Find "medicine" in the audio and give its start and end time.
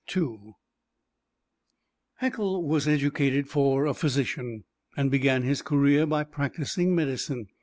6.95-7.45